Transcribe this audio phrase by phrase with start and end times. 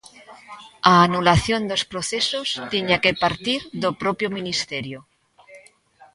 [0.91, 4.99] A anulación dos procesos tiña que partir do propio ministerio.